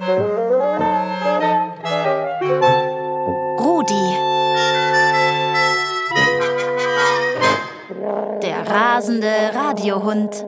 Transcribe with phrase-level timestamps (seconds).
[0.00, 0.16] Rudi.
[8.42, 10.46] Der rasende Radiohund.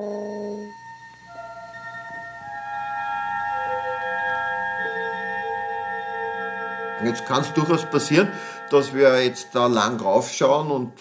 [7.05, 8.33] Jetzt kann es durchaus passieren,
[8.71, 10.93] dass wir jetzt da lang raufschauen und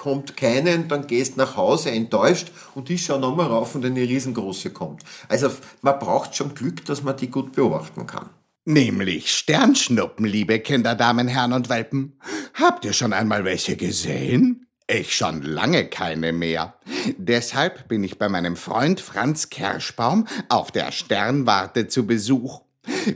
[0.00, 4.70] kommt keine dann gehst nach Hause enttäuscht und ich schaue nochmal rauf und eine riesengroße
[4.70, 5.02] kommt.
[5.28, 5.50] Also
[5.82, 8.30] man braucht schon Glück, dass man die gut beobachten kann.
[8.64, 12.18] Nämlich Sternschnuppen, liebe Kinder, Damen, Herren und Welpen.
[12.54, 14.66] Habt ihr schon einmal welche gesehen?
[14.86, 16.74] Ich schon lange keine mehr.
[17.18, 22.62] Deshalb bin ich bei meinem Freund Franz Kerschbaum auf der Sternwarte zu Besuch.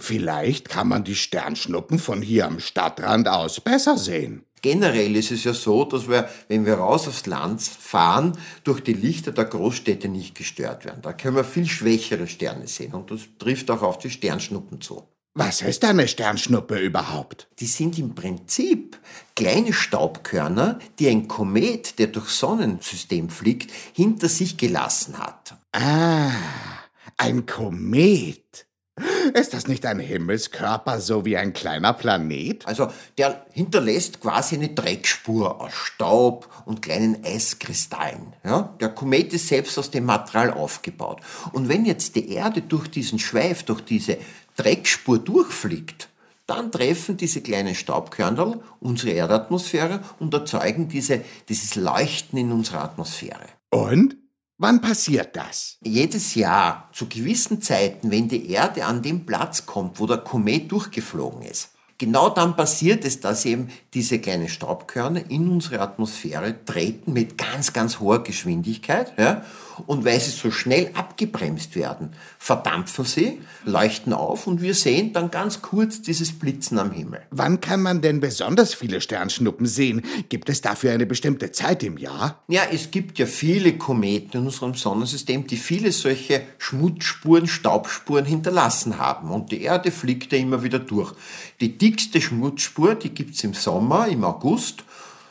[0.01, 4.45] Vielleicht kann man die Sternschnuppen von hier am Stadtrand aus besser sehen.
[4.65, 8.33] Generell ist es ja so, dass wir, wenn wir raus aufs Land fahren,
[8.65, 11.03] durch die Lichter der Großstädte nicht gestört werden.
[11.03, 15.07] Da können wir viel schwächere Sterne sehen und das trifft auch auf die Sternschnuppen zu.
[15.35, 17.47] Was ist eine Sternschnuppe überhaupt?
[17.59, 18.99] Die sind im Prinzip
[19.37, 25.59] kleine Staubkörner, die ein Komet, der durchs Sonnensystem fliegt, hinter sich gelassen hat.
[25.73, 26.31] Ah,
[27.19, 28.65] ein Komet.
[29.33, 32.67] Ist das nicht ein Himmelskörper, so wie ein kleiner Planet?
[32.67, 38.35] Also der hinterlässt quasi eine Dreckspur aus Staub und kleinen Eiskristallen.
[38.45, 38.75] Ja?
[38.81, 41.21] Der Komet ist selbst aus dem Material aufgebaut.
[41.53, 44.19] Und wenn jetzt die Erde durch diesen Schweif, durch diese
[44.57, 46.09] Dreckspur durchfliegt,
[46.47, 53.47] dann treffen diese kleinen Staubkörner unsere Erdatmosphäre und erzeugen diese, dieses Leuchten in unserer Atmosphäre.
[53.71, 54.17] Und?
[54.57, 55.79] Wann passiert das?
[55.83, 60.71] Jedes Jahr, zu gewissen Zeiten, wenn die Erde an den Platz kommt, wo der Komet
[60.71, 61.71] durchgeflogen ist.
[62.05, 67.73] Genau dann passiert es, dass eben diese kleinen Staubkörner in unsere Atmosphäre treten mit ganz,
[67.73, 69.15] ganz hoher Geschwindigkeit.
[69.17, 69.43] Ja?
[69.87, 75.31] Und weil sie so schnell abgebremst werden, verdampfen sie, leuchten auf und wir sehen dann
[75.31, 77.23] ganz kurz dieses Blitzen am Himmel.
[77.31, 80.03] Wann kann man denn besonders viele Sternschnuppen sehen?
[80.29, 82.45] Gibt es dafür eine bestimmte Zeit im Jahr?
[82.49, 88.99] Ja, es gibt ja viele Kometen in unserem Sonnensystem, die viele solche Schmutzspuren, Staubspuren hinterlassen
[88.99, 89.31] haben.
[89.31, 91.15] Und die Erde fliegt ja immer wieder durch.
[91.61, 94.83] Die dickste Schmutzspur, die gibt's im Sommer, im August.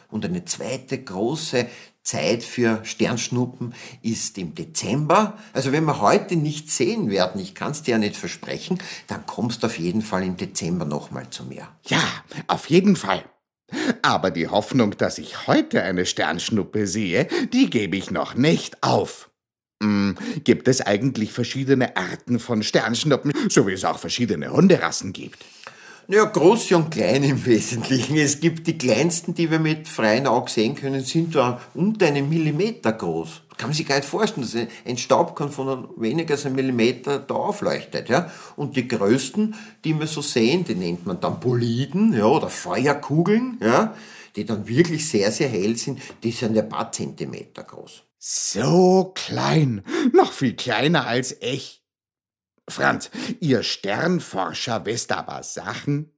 [0.09, 1.67] Und eine zweite große
[2.03, 5.37] Zeit für Sternschnuppen ist im Dezember.
[5.51, 9.25] Also wenn wir heute nicht sehen werden, ich kann es dir ja nicht versprechen, dann
[9.25, 11.67] kommst du auf jeden Fall im Dezember nochmal zu mir.
[11.87, 12.01] Ja,
[12.47, 13.25] auf jeden Fall.
[14.01, 19.31] Aber die Hoffnung, dass ich heute eine Sternschnuppe sehe, die gebe ich noch nicht auf.
[19.83, 25.43] Hm, gibt es eigentlich verschiedene Arten von Sternschnuppen, so wie es auch verschiedene Hunderassen gibt?
[26.09, 28.17] Ja, große und kleine im Wesentlichen.
[28.17, 32.27] Es gibt die kleinsten, die wir mit freiem Auge sehen können, sind da unter einem
[32.27, 33.41] Millimeter groß.
[33.55, 37.35] Kann man sich gar nicht vorstellen, dass ein Staubkorn von weniger als einem Millimeter da
[37.35, 38.09] aufleuchtet.
[38.09, 38.29] Ja?
[38.57, 39.55] Und die größten,
[39.85, 43.95] die wir so sehen, die nennt man dann Boliden ja, oder Feuerkugeln, ja?
[44.35, 48.03] die dann wirklich sehr, sehr hell sind, die sind ein paar Zentimeter groß.
[48.17, 49.83] So klein,
[50.13, 51.82] noch viel kleiner als ich.
[52.69, 56.13] Franz, ihr Sternforscher wisst aber Sachen.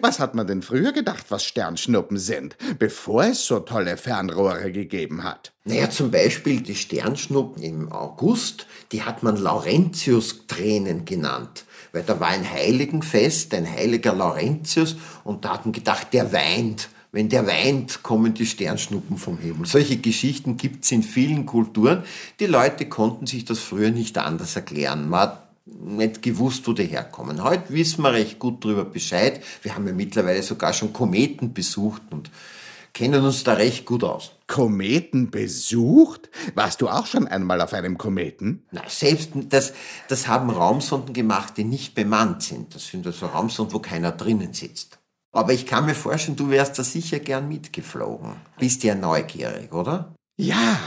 [0.00, 5.22] Was hat man denn früher gedacht, was Sternschnuppen sind, bevor es so tolle Fernrohre gegeben
[5.22, 5.52] hat?
[5.64, 12.28] Naja, zum Beispiel die Sternschnuppen im August, die hat man Laurentius-Tränen genannt, weil da war
[12.28, 16.88] ein Heiligenfest, ein heiliger Laurentius, und da hat man gedacht, der weint.
[17.12, 19.66] Wenn der weint, kommen die Sternschnuppen vom Himmel.
[19.66, 22.04] Solche Geschichten gibt's in vielen Kulturen.
[22.38, 25.08] Die Leute konnten sich das früher nicht anders erklären.
[25.08, 25.32] Man
[25.78, 27.42] nicht gewusst, wo die herkommen.
[27.42, 29.42] Heute wissen wir recht gut darüber Bescheid.
[29.62, 32.30] Wir haben ja mittlerweile sogar schon Kometen besucht und
[32.92, 34.32] kennen uns da recht gut aus.
[34.46, 36.28] Kometen besucht?
[36.54, 38.66] Warst du auch schon einmal auf einem Kometen?
[38.72, 39.72] Na, selbst das,
[40.08, 42.74] das haben Raumsonden gemacht, die nicht bemannt sind.
[42.74, 44.98] Das sind also Raumsonden, wo keiner drinnen sitzt.
[45.32, 48.34] Aber ich kann mir vorstellen, du wärst da sicher gern mitgeflogen.
[48.58, 50.14] Bist ja neugierig, oder?
[50.36, 50.80] Ja.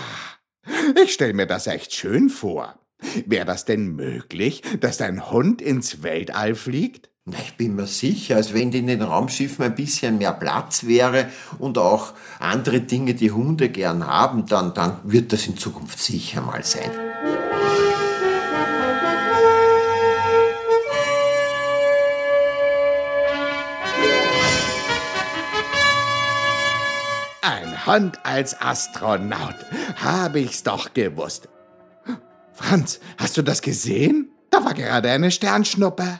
[1.01, 2.75] Ich stelle mir das echt schön vor.
[3.25, 7.09] Wäre das denn möglich, dass dein Hund ins Weltall fliegt?
[7.25, 11.27] Na, ich bin mir sicher, als wenn in den Raumschiffen ein bisschen mehr Platz wäre
[11.57, 16.41] und auch andere Dinge, die Hunde gern haben, dann, dann wird das in Zukunft sicher
[16.41, 16.91] mal sein.
[27.41, 29.55] Ein Hund als Astronaut.
[29.95, 31.47] Habe ich's doch gewusst.
[32.53, 34.29] Franz, hast du das gesehen?
[34.49, 36.19] Da war gerade eine Sternschnuppe.